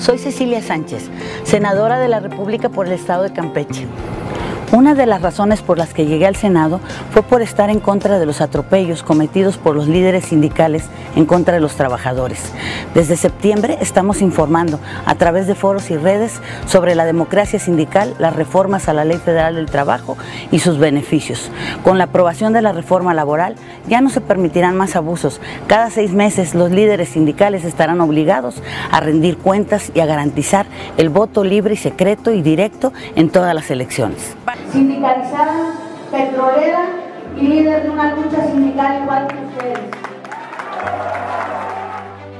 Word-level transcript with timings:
Soy 0.00 0.16
Cecilia 0.16 0.62
Sánchez, 0.62 1.10
senadora 1.44 1.98
de 1.98 2.08
la 2.08 2.20
República 2.20 2.70
por 2.70 2.86
el 2.86 2.94
Estado 2.94 3.24
de 3.24 3.34
Campeche. 3.34 3.86
Una 4.72 4.94
de 4.94 5.04
las 5.04 5.20
razones 5.20 5.62
por 5.62 5.78
las 5.78 5.92
que 5.92 6.06
llegué 6.06 6.28
al 6.28 6.36
Senado 6.36 6.78
fue 7.10 7.24
por 7.24 7.42
estar 7.42 7.70
en 7.70 7.80
contra 7.80 8.20
de 8.20 8.26
los 8.26 8.40
atropellos 8.40 9.02
cometidos 9.02 9.58
por 9.58 9.74
los 9.74 9.88
líderes 9.88 10.26
sindicales 10.26 10.84
en 11.16 11.26
contra 11.26 11.54
de 11.54 11.60
los 11.60 11.74
trabajadores. 11.74 12.52
Desde 12.94 13.16
septiembre 13.16 13.78
estamos 13.80 14.22
informando 14.22 14.78
a 15.06 15.16
través 15.16 15.48
de 15.48 15.56
foros 15.56 15.90
y 15.90 15.96
redes 15.96 16.40
sobre 16.66 16.94
la 16.94 17.04
democracia 17.04 17.58
sindical, 17.58 18.14
las 18.20 18.36
reformas 18.36 18.88
a 18.88 18.92
la 18.94 19.04
Ley 19.04 19.18
Federal 19.18 19.56
del 19.56 19.68
Trabajo 19.68 20.16
y 20.52 20.60
sus 20.60 20.78
beneficios. 20.78 21.50
Con 21.82 21.98
la 21.98 22.04
aprobación 22.04 22.52
de 22.52 22.62
la 22.62 22.70
reforma 22.70 23.12
laboral 23.12 23.56
ya 23.88 24.00
no 24.00 24.08
se 24.08 24.20
permitirán 24.20 24.76
más 24.76 24.94
abusos. 24.94 25.40
Cada 25.66 25.90
seis 25.90 26.12
meses 26.12 26.54
los 26.54 26.70
líderes 26.70 27.08
sindicales 27.08 27.64
estarán 27.64 28.00
obligados 28.00 28.62
a 28.92 29.00
rendir 29.00 29.36
cuentas 29.36 29.90
y 29.94 29.98
a 29.98 30.06
garantizar 30.06 30.66
el 30.96 31.08
voto 31.08 31.42
libre 31.42 31.74
y 31.74 31.76
secreto 31.76 32.30
y 32.30 32.40
directo 32.40 32.92
en 33.16 33.30
todas 33.30 33.52
las 33.52 33.68
elecciones 33.72 34.36
sindicalizada, 34.72 35.74
petrolera 36.10 36.86
y 37.36 37.46
líder 37.46 37.84
de 37.84 37.90
una 37.90 38.14
lucha 38.14 38.44
sindical 38.46 39.02
igual 39.02 39.26
que 39.28 39.36
ustedes. 39.36 39.90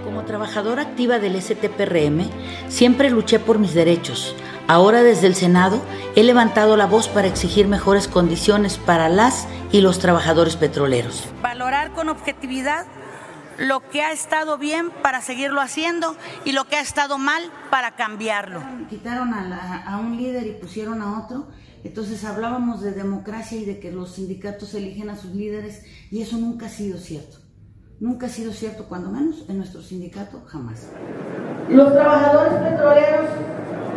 Como 0.05 0.25
trabajadora 0.25 0.83
activa 0.83 1.19
del 1.19 1.41
STPRM, 1.41 2.29
siempre 2.69 3.11
luché 3.11 3.39
por 3.39 3.59
mis 3.59 3.75
derechos. 3.75 4.35
Ahora 4.67 5.03
desde 5.03 5.27
el 5.27 5.35
Senado 5.35 5.83
he 6.15 6.23
levantado 6.23 6.77
la 6.77 6.87
voz 6.87 7.09
para 7.09 7.27
exigir 7.27 7.67
mejores 7.67 8.07
condiciones 8.07 8.79
para 8.79 9.09
las 9.09 9.49
y 9.73 9.81
los 9.81 9.99
trabajadores 9.99 10.57
petroleros. 10.57 11.29
Valorar 11.43 11.93
con 11.93 12.09
objetividad 12.09 12.87
lo 13.59 13.81
que 13.91 14.03
ha 14.03 14.13
estado 14.13 14.59
bien 14.59 14.91
para 15.03 15.21
seguirlo 15.21 15.61
haciendo 15.61 16.17
y 16.45 16.53
lo 16.53 16.65
que 16.65 16.77
ha 16.77 16.81
estado 16.81 17.19
mal 17.19 17.43
para 17.69 17.91
cambiarlo. 17.97 18.63
Quitaron 18.89 19.35
a, 19.35 19.85
a 19.87 19.99
un 19.99 20.17
líder 20.17 20.47
y 20.47 20.53
pusieron 20.53 21.03
a 21.03 21.19
otro 21.19 21.47
entonces 21.83 22.25
hablábamos 22.25 22.83
de 22.83 22.93
democracia 22.93 23.59
y 23.59 23.65
de 23.65 23.79
que 23.79 23.91
los 23.91 24.13
sindicatos 24.13 24.75
eligen 24.75 25.11
a 25.11 25.17
sus 25.17 25.35
líderes 25.35 25.83
y 26.11 26.21
eso 26.21 26.37
nunca 26.37 26.67
ha 26.67 26.71
sido 26.71 26.99
cierto. 26.99 27.39
Nunca 28.01 28.27
ha 28.27 28.31
sido 28.31 28.53
cierto, 28.53 28.87
cuando 28.89 29.11
menos 29.11 29.45
en 29.49 29.59
nuestro 29.59 29.83
sindicato, 29.83 30.43
jamás. 30.47 30.89
Los 31.69 31.93
trabajadores 31.93 32.55
petroleros 32.55 33.27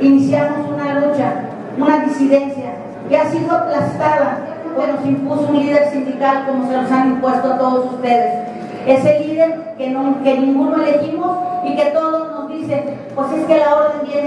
iniciamos 0.02 0.70
una 0.70 1.00
lucha, 1.00 1.50
una 1.78 2.06
disidencia 2.06 2.76
que 3.08 3.18
ha 3.18 3.32
sido 3.32 3.52
aplastada 3.52 4.54
cuando 4.76 5.02
se 5.02 5.08
impuso 5.10 5.48
un 5.48 5.60
líder 5.60 5.92
sindical 5.92 6.46
como 6.48 6.68
se 6.68 6.76
los 6.76 6.92
han 6.92 7.12
impuesto 7.12 7.54
a 7.54 7.58
todos 7.58 7.94
ustedes. 7.94 8.50
Ese 8.86 9.20
líder 9.22 9.76
que, 9.78 9.90
no, 9.90 10.22
que 10.24 10.38
ninguno 10.38 10.84
elegimos 10.84 11.38
y 11.66 11.76
que 11.76 11.86
todos 11.92 12.32
nos 12.32 12.50
dicen, 12.50 12.84
pues 13.16 13.32
es 13.32 13.46
que 13.46 13.58
la 13.58 13.76
orden 13.76 14.08
viene 14.08 14.23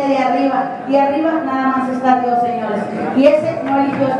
y 0.88 0.96
arriba 0.96 1.32
nada 1.44 1.68
más 1.68 1.90
está 1.90 2.20
Dios, 2.20 2.38
señores. 2.40 2.82
Y 3.16 3.26
ese 3.26 3.62
no 3.64 3.80
eligió 3.80 4.06
a 4.06 4.18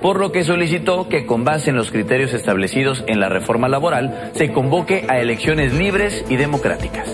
por 0.00 0.20
lo 0.20 0.30
que 0.30 0.44
solicitó 0.44 1.08
que 1.08 1.26
con 1.26 1.44
base 1.44 1.70
en 1.70 1.76
los 1.76 1.90
criterios 1.90 2.32
establecidos 2.32 3.02
en 3.08 3.18
la 3.18 3.28
reforma 3.28 3.68
laboral 3.68 4.30
se 4.34 4.52
convoque 4.52 5.04
a 5.08 5.18
elecciones 5.18 5.72
libres 5.74 6.24
y 6.28 6.36
democráticas. 6.36 7.08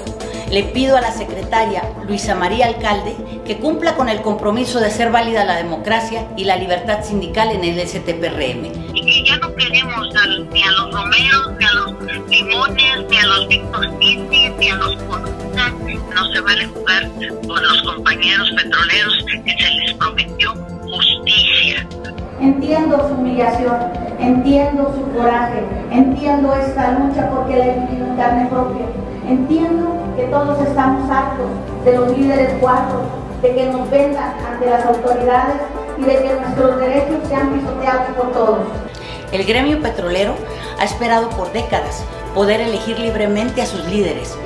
Le 0.50 0.62
pido 0.64 0.96
a 0.96 1.00
la 1.00 1.10
secretaria 1.10 1.82
Luisa 2.06 2.34
María 2.34 2.66
Alcalde 2.66 3.16
que 3.46 3.56
cumpla 3.56 3.96
con 3.96 4.08
el 4.08 4.20
compromiso 4.20 4.78
de 4.80 4.86
hacer 4.86 5.10
válida 5.10 5.44
la 5.44 5.56
democracia 5.56 6.28
y 6.36 6.44
la 6.44 6.56
libertad 6.56 7.02
sindical 7.02 7.50
en 7.50 7.64
el 7.64 7.80
STPRM. 7.88 8.66
Y 8.94 9.00
que 9.04 9.24
ya 9.24 9.38
no 9.38 9.54
queremos 9.54 10.08
ni 10.52 10.62
a 10.62 10.70
los 10.70 10.92
Romeros, 10.92 11.52
ni 11.58 11.64
a 11.64 11.72
los 11.72 12.28
Limones, 12.28 13.04
ni 13.08 13.16
a 13.16 13.26
los 13.26 13.48
Víctor 13.48 13.90
ni 13.98 14.68
a 14.68 14.76
los 14.76 14.96
Corruptas. 15.04 15.72
No 16.14 16.32
se 16.32 16.40
vale 16.40 16.66
jugar 16.66 16.83
con 17.46 17.62
los 17.62 17.82
compañeros 17.82 18.50
petroleros 18.56 19.24
que 19.44 19.50
se 19.50 19.70
les 19.74 19.94
prometió 19.94 20.54
justicia. 20.82 21.86
Entiendo 22.40 23.08
su 23.08 23.14
humillación, 23.14 23.76
entiendo 24.18 24.94
su 24.94 25.16
coraje, 25.16 25.62
entiendo 25.90 26.54
esta 26.54 26.98
lucha 26.98 27.30
porque 27.30 27.56
la 27.56 27.66
he 27.66 27.80
vivido 27.80 28.06
en 28.06 28.16
carne 28.16 28.46
propia. 28.48 28.86
Entiendo 29.28 29.96
que 30.16 30.24
todos 30.24 30.60
estamos 30.66 31.10
hartos 31.10 31.48
de 31.84 31.96
los 31.96 32.16
líderes 32.16 32.54
cuatro, 32.60 33.02
de 33.40 33.54
que 33.54 33.66
nos 33.66 33.90
vendan 33.90 34.34
ante 34.46 34.68
las 34.68 34.84
autoridades 34.84 35.56
y 35.98 36.02
de 36.02 36.16
que 36.16 36.34
nuestros 36.34 36.78
derechos 36.80 37.28
sean 37.28 37.52
pisoteados 37.52 38.16
por 38.16 38.32
todos. 38.32 38.58
El 39.32 39.44
gremio 39.44 39.80
petrolero 39.80 40.34
ha 40.78 40.84
esperado 40.84 41.30
por 41.30 41.52
décadas 41.52 42.04
poder 42.34 42.60
elegir 42.60 42.98
libremente 42.98 43.62
a 43.62 43.66
sus 43.66 43.84
líderes, 43.86 44.36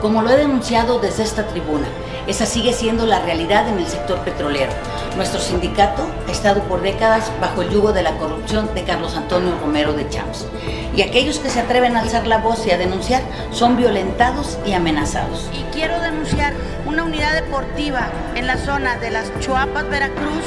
como 0.00 0.22
lo 0.22 0.30
he 0.30 0.36
denunciado 0.36 0.98
desde 0.98 1.22
esta 1.22 1.46
tribuna. 1.46 1.86
Esa 2.26 2.44
sigue 2.44 2.72
siendo 2.72 3.06
la 3.06 3.20
realidad 3.20 3.68
en 3.68 3.78
el 3.78 3.86
sector 3.86 4.18
petrolero. 4.20 4.72
Nuestro 5.14 5.40
sindicato 5.40 6.08
ha 6.26 6.30
estado 6.32 6.62
por 6.64 6.82
décadas 6.82 7.30
bajo 7.40 7.62
el 7.62 7.70
yugo 7.70 7.92
de 7.92 8.02
la 8.02 8.16
corrupción 8.18 8.74
de 8.74 8.82
Carlos 8.82 9.16
Antonio 9.16 9.56
Romero 9.60 9.92
de 9.92 10.08
Champs. 10.08 10.46
Y 10.96 11.02
aquellos 11.02 11.38
que 11.38 11.50
se 11.50 11.60
atreven 11.60 11.96
a 11.96 12.00
alzar 12.00 12.26
la 12.26 12.38
voz 12.38 12.66
y 12.66 12.72
a 12.72 12.78
denunciar 12.78 13.22
son 13.52 13.76
violentados 13.76 14.58
y 14.66 14.72
amenazados. 14.72 15.48
Y 15.52 15.62
quiero 15.72 16.00
denunciar 16.00 16.52
una 16.84 17.04
unidad 17.04 17.34
deportiva 17.34 18.08
en 18.34 18.48
la 18.48 18.56
zona 18.56 18.96
de 18.96 19.10
las 19.10 19.30
Chuapas, 19.38 19.88
Veracruz, 19.88 20.44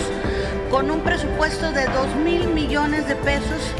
con 0.69 0.91
un 0.91 0.99
presupuesto 0.99 1.71
de 1.71 1.85
2 1.85 2.15
mil 2.25 2.47
millones 2.49 3.07
de 3.07 3.15
pesos 3.15 3.73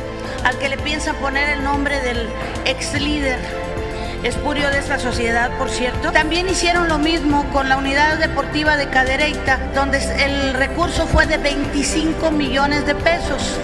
al 0.46 0.58
que 0.58 0.70
le 0.70 0.78
piensan 0.78 1.16
poner 1.18 1.50
el 1.50 1.64
nombre 1.64 2.00
del 2.00 2.30
ex 2.66 2.94
líder 3.00 3.40
espurio 4.24 4.70
de 4.70 4.80
esta 4.80 5.00
sociedad, 5.00 5.52
por 5.58 5.70
cierto. 5.70 6.12
También 6.12 6.50
hicieron 6.50 6.88
lo 6.88 6.98
mismo 6.98 7.46
con 7.52 7.70
la 7.70 7.78
unidad 7.78 8.18
deportiva 8.18 8.78
de 8.78 8.90
Cadereyta, 8.90 9.60
donde 9.74 10.00
el 10.24 10.54
recurso 10.54 11.08
fue 11.08 11.26
de 11.26 11.38
25 11.38 12.32
millones 12.32 12.86
de 12.86 12.96
pesos. 12.96 13.58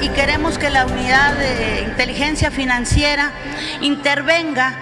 Y 0.00 0.08
queremos 0.10 0.58
que 0.58 0.70
la 0.70 0.86
unidad 0.86 1.34
de 1.34 1.82
inteligencia 1.82 2.50
financiera 2.50 3.32
intervenga 3.80 4.74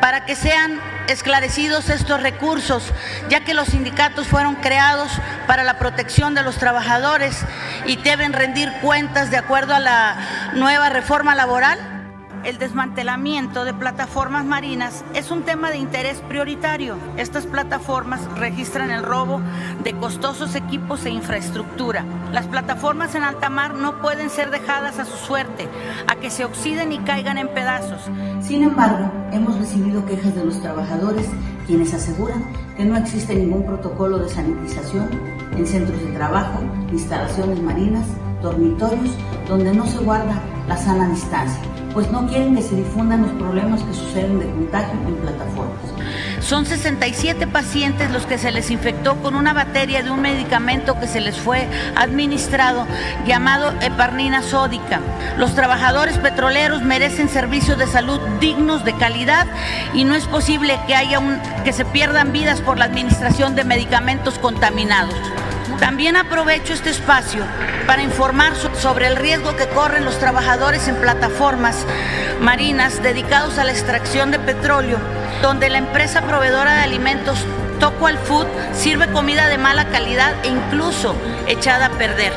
para 0.00 0.24
que 0.24 0.34
sean 0.34 0.80
esclarecidos 1.08 1.88
estos 1.88 2.20
recursos, 2.20 2.92
ya 3.28 3.40
que 3.40 3.54
los 3.54 3.68
sindicatos 3.68 4.26
fueron 4.26 4.56
creados 4.56 5.10
para 5.46 5.62
la 5.62 5.78
protección 5.78 6.34
de 6.34 6.42
los 6.42 6.56
trabajadores 6.56 7.38
y 7.86 7.96
deben 7.96 8.32
rendir 8.32 8.72
cuentas 8.82 9.30
de 9.30 9.36
acuerdo 9.36 9.74
a 9.74 9.78
la 9.78 10.16
nueva 10.54 10.88
reforma 10.88 11.34
laboral 11.34 11.95
el 12.46 12.58
desmantelamiento 12.58 13.64
de 13.64 13.74
plataformas 13.74 14.44
marinas 14.44 15.04
es 15.14 15.32
un 15.32 15.42
tema 15.42 15.70
de 15.70 15.78
interés 15.78 16.20
prioritario. 16.28 16.96
Estas 17.16 17.44
plataformas 17.44 18.20
registran 18.36 18.92
el 18.92 19.02
robo 19.02 19.40
de 19.82 19.92
costosos 19.94 20.54
equipos 20.54 21.04
e 21.06 21.10
infraestructura. 21.10 22.04
Las 22.32 22.46
plataformas 22.46 23.16
en 23.16 23.24
alta 23.24 23.50
mar 23.50 23.74
no 23.74 24.00
pueden 24.00 24.30
ser 24.30 24.52
dejadas 24.52 25.00
a 25.00 25.04
su 25.04 25.16
suerte, 25.16 25.68
a 26.06 26.14
que 26.14 26.30
se 26.30 26.44
oxiden 26.44 26.92
y 26.92 26.98
caigan 27.00 27.36
en 27.36 27.48
pedazos. 27.48 28.02
Sin 28.40 28.62
embargo, 28.62 29.10
hemos 29.32 29.58
recibido 29.58 30.06
quejas 30.06 30.36
de 30.36 30.44
los 30.44 30.62
trabajadores 30.62 31.26
quienes 31.66 31.92
aseguran 31.94 32.44
que 32.76 32.84
no 32.84 32.96
existe 32.96 33.34
ningún 33.34 33.66
protocolo 33.66 34.18
de 34.18 34.28
sanitización 34.28 35.10
en 35.56 35.66
centros 35.66 36.00
de 36.00 36.12
trabajo, 36.12 36.60
instalaciones 36.92 37.60
marinas, 37.60 38.06
dormitorios, 38.40 39.10
donde 39.48 39.74
no 39.74 39.84
se 39.84 39.98
guarda 39.98 40.40
la 40.68 40.76
sana 40.76 41.08
distancia 41.08 41.75
pues 41.96 42.10
no 42.10 42.26
quieren 42.26 42.54
que 42.54 42.60
se 42.60 42.76
difundan 42.76 43.22
los 43.22 43.32
problemas 43.32 43.82
que 43.82 43.94
suceden 43.94 44.38
de 44.38 44.44
contagio 44.44 45.00
en 45.08 45.14
plataformas. 45.14 45.78
Son 46.40 46.66
67 46.66 47.46
pacientes 47.46 48.10
los 48.10 48.26
que 48.26 48.36
se 48.36 48.52
les 48.52 48.70
infectó 48.70 49.16
con 49.22 49.34
una 49.34 49.54
batería 49.54 50.02
de 50.02 50.10
un 50.10 50.20
medicamento 50.20 51.00
que 51.00 51.08
se 51.08 51.22
les 51.22 51.38
fue 51.38 51.66
administrado 51.96 52.86
llamado 53.26 53.72
heparnina 53.80 54.42
sódica. 54.42 55.00
Los 55.38 55.54
trabajadores 55.54 56.18
petroleros 56.18 56.82
merecen 56.82 57.30
servicios 57.30 57.78
de 57.78 57.86
salud 57.86 58.20
dignos, 58.40 58.84
de 58.84 58.92
calidad 58.92 59.46
y 59.94 60.04
no 60.04 60.14
es 60.14 60.26
posible 60.26 60.78
que 60.86 60.94
haya 60.94 61.18
un, 61.18 61.40
que 61.64 61.72
se 61.72 61.86
pierdan 61.86 62.30
vidas 62.30 62.60
por 62.60 62.76
la 62.76 62.84
administración 62.84 63.54
de 63.54 63.64
medicamentos 63.64 64.38
contaminados. 64.38 65.14
También 65.78 66.16
aprovecho 66.16 66.72
este 66.72 66.90
espacio 66.90 67.44
para 67.86 68.02
informar 68.02 68.54
sobre 68.56 69.06
el 69.06 69.16
riesgo 69.16 69.56
que 69.56 69.68
corren 69.68 70.04
los 70.04 70.18
trabajadores 70.18 70.88
en 70.88 70.96
plataformas 70.96 71.84
marinas 72.40 73.02
dedicados 73.02 73.58
a 73.58 73.64
la 73.64 73.72
extracción 73.72 74.30
de 74.30 74.38
petróleo, 74.38 74.98
donde 75.42 75.68
la 75.68 75.78
empresa 75.78 76.22
proveedora 76.22 76.74
de 76.74 76.82
alimentos 76.82 77.38
Tokwal 77.78 78.16
Food 78.18 78.46
sirve 78.72 79.10
comida 79.12 79.48
de 79.48 79.58
mala 79.58 79.86
calidad 79.88 80.32
e 80.44 80.48
incluso 80.48 81.14
echada 81.46 81.86
a 81.86 81.90
perder. 81.90 82.32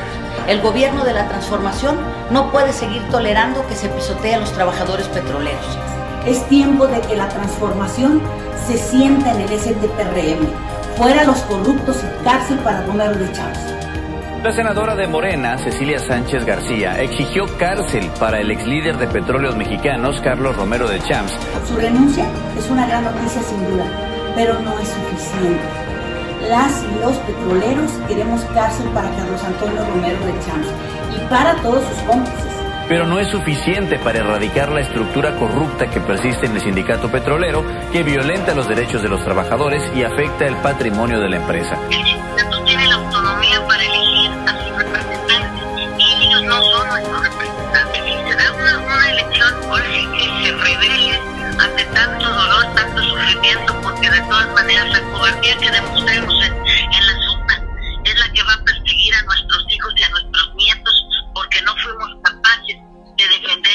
El 0.46 0.60
gobierno 0.60 1.04
de 1.04 1.14
la 1.14 1.28
transformación 1.28 1.98
no 2.30 2.50
puede 2.50 2.72
seguir 2.72 3.02
tolerando 3.10 3.66
que 3.68 3.76
se 3.76 3.88
pisotee 3.88 4.34
a 4.34 4.40
los 4.40 4.52
trabajadores 4.52 5.06
petroleros. 5.08 5.78
Es 6.26 6.46
tiempo 6.48 6.86
de 6.86 7.00
que 7.00 7.16
la 7.16 7.28
transformación 7.28 8.20
se 8.66 8.76
sienta 8.76 9.32
en 9.32 9.40
el 9.40 9.58
STPRM 9.58 10.79
fuera 11.00 11.24
los 11.24 11.40
corruptos 11.44 11.96
y 12.04 12.24
cárcel 12.24 12.58
para 12.58 12.82
Romero 12.82 13.14
de 13.14 13.32
Chávez. 13.32 13.58
La 14.44 14.52
senadora 14.52 14.94
de 14.94 15.06
Morena, 15.06 15.56
Cecilia 15.56 15.98
Sánchez 15.98 16.44
García, 16.44 17.00
exigió 17.00 17.46
cárcel 17.56 18.10
para 18.20 18.38
el 18.38 18.50
ex 18.50 18.66
líder 18.66 18.98
de 18.98 19.06
petróleos 19.06 19.56
mexicanos, 19.56 20.20
Carlos 20.20 20.54
Romero 20.56 20.86
de 20.86 21.00
Champs. 21.00 21.38
Su 21.66 21.76
renuncia 21.76 22.26
es 22.58 22.68
una 22.68 22.86
gran 22.86 23.04
noticia 23.04 23.40
sin 23.40 23.66
duda, 23.70 23.86
pero 24.34 24.60
no 24.60 24.78
es 24.78 24.88
suficiente. 24.88 25.62
Las 26.50 26.84
y 26.84 27.00
los 27.00 27.16
petroleros 27.16 27.92
queremos 28.06 28.42
cárcel 28.52 28.86
para 28.90 29.08
Carlos 29.08 29.42
Antonio 29.42 29.82
Romero 29.86 30.26
de 30.26 30.32
Champs 30.44 30.68
y 31.16 31.30
para 31.30 31.54
todos 31.62 31.82
sus 31.82 32.02
cómplices 32.02 32.59
pero 32.90 33.06
no 33.06 33.20
es 33.20 33.28
suficiente 33.28 34.00
para 34.00 34.18
erradicar 34.18 34.72
la 34.72 34.80
estructura 34.80 35.36
corrupta 35.36 35.88
que 35.88 36.00
persiste 36.00 36.46
en 36.46 36.56
el 36.56 36.60
sindicato 36.60 37.08
petrolero, 37.08 37.64
que 37.92 38.02
violenta 38.02 38.52
los 38.52 38.68
derechos 38.68 39.00
de 39.00 39.08
los 39.08 39.22
trabajadores 39.22 39.80
y 39.94 40.02
afecta 40.02 40.44
el 40.44 40.56
patrimonio 40.56 41.20
de 41.20 41.28
la 41.28 41.36
empresa. 41.36 41.78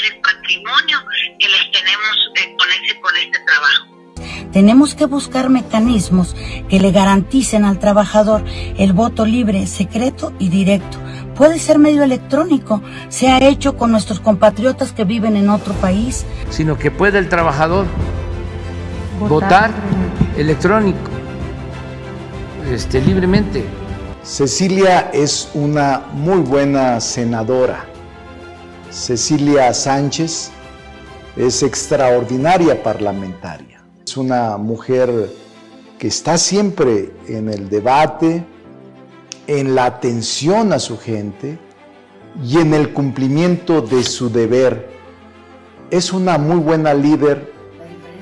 El 0.06 0.20
patrimonio 0.20 0.98
que 1.38 1.48
les 1.48 1.72
tenemos 1.72 2.30
eh, 2.36 2.56
con, 2.58 2.68
ese, 2.70 3.00
con 3.00 3.16
este 3.16 3.38
trabajo. 3.40 3.96
Tenemos 4.52 4.94
que 4.94 5.06
buscar 5.06 5.50
mecanismos 5.50 6.34
que 6.68 6.80
le 6.80 6.90
garanticen 6.90 7.64
al 7.64 7.78
trabajador 7.78 8.42
el 8.78 8.92
voto 8.92 9.26
libre, 9.26 9.66
secreto 9.66 10.32
y 10.38 10.48
directo. 10.48 10.98
Puede 11.34 11.58
ser 11.58 11.78
medio 11.78 12.02
electrónico, 12.02 12.82
se 13.10 13.28
ha 13.28 13.38
hecho 13.46 13.76
con 13.76 13.90
nuestros 13.90 14.20
compatriotas 14.20 14.92
que 14.92 15.04
viven 15.04 15.36
en 15.36 15.50
otro 15.50 15.74
país. 15.74 16.24
Sino 16.48 16.78
que 16.78 16.90
puede 16.90 17.18
el 17.18 17.28
trabajador 17.28 17.86
votar, 19.18 19.28
votar 19.28 19.70
electrónico, 20.38 21.10
este, 22.72 23.02
libremente. 23.02 23.64
Cecilia 24.22 25.10
es 25.12 25.50
una 25.52 26.02
muy 26.12 26.38
buena 26.38 26.98
senadora. 27.00 27.95
Cecilia 28.96 29.74
Sánchez 29.74 30.50
es 31.36 31.62
extraordinaria 31.62 32.82
parlamentaria. 32.82 33.84
Es 34.06 34.16
una 34.16 34.56
mujer 34.56 35.30
que 35.98 36.08
está 36.08 36.38
siempre 36.38 37.12
en 37.28 37.50
el 37.50 37.68
debate, 37.68 38.42
en 39.46 39.74
la 39.74 39.84
atención 39.84 40.72
a 40.72 40.78
su 40.78 40.98
gente 40.98 41.58
y 42.42 42.56
en 42.56 42.72
el 42.72 42.94
cumplimiento 42.94 43.82
de 43.82 44.02
su 44.02 44.30
deber. 44.30 44.88
Es 45.90 46.14
una 46.14 46.38
muy 46.38 46.56
buena 46.56 46.94
líder 46.94 47.52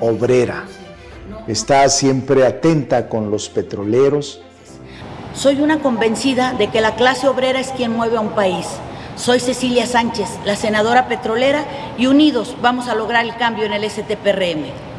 obrera. 0.00 0.64
Está 1.46 1.88
siempre 1.88 2.44
atenta 2.44 3.08
con 3.08 3.30
los 3.30 3.48
petroleros, 3.48 4.42
soy 5.34 5.60
una 5.60 5.80
convencida 5.80 6.52
de 6.52 6.68
que 6.68 6.80
la 6.80 6.94
clase 6.94 7.26
obrera 7.26 7.58
es 7.58 7.70
quien 7.70 7.92
mueve 7.92 8.16
a 8.16 8.20
un 8.20 8.30
país. 8.30 8.66
Soy 9.16 9.38
Cecilia 9.38 9.87
Sánchez, 9.87 10.28
la 10.44 10.56
senadora 10.56 11.06
petrolera, 11.06 11.64
y 11.96 12.06
unidos 12.06 12.56
vamos 12.61 12.88
a 12.88 12.96
lograr 12.96 13.25
el 13.25 13.37
cambio 13.37 13.64
en 13.64 13.72
el 13.72 13.88
STPRM. 13.88 14.94